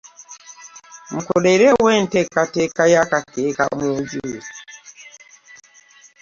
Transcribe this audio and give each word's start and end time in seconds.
Mukoleewo 1.13 1.85
enteekateeka 1.99 2.83
y’akakeeka 2.93 3.63
mu 3.77 3.89
nju. 3.99 4.31